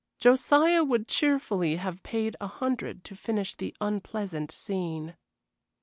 Josiah 0.17 0.83
would 0.83 1.07
cheerfully 1.07 1.75
have 1.75 2.01
paid 2.01 2.35
a 2.41 2.47
hundred 2.47 3.03
to 3.03 3.15
finish 3.15 3.53
the 3.53 3.75
unpleasant 3.79 4.51
scene. 4.51 5.15